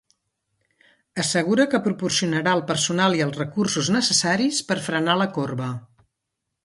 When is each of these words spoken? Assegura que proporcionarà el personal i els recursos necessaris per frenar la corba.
Assegura 1.23 1.67
que 1.73 1.81
proporcionarà 1.89 2.55
el 2.59 2.63
personal 2.71 3.17
i 3.19 3.23
els 3.27 3.37
recursos 3.43 3.93
necessaris 3.97 4.63
per 4.71 4.79
frenar 4.87 5.17
la 5.21 5.29
corba. 5.37 5.69